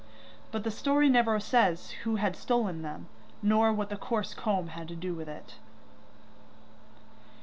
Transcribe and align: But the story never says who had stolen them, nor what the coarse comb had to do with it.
But 0.51 0.63
the 0.63 0.71
story 0.71 1.09
never 1.09 1.39
says 1.39 1.91
who 2.05 2.15
had 2.15 2.35
stolen 2.35 2.81
them, 2.81 3.05
nor 3.43 3.71
what 3.71 3.89
the 3.91 3.97
coarse 3.97 4.33
comb 4.33 4.69
had 4.69 4.87
to 4.87 4.95
do 4.95 5.13
with 5.13 5.29
it. 5.29 5.57